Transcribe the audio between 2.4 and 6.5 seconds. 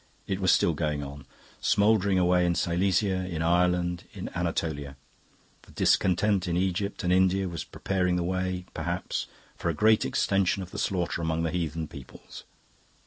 in Silesia, in Ireland, in Anatolia; the discontent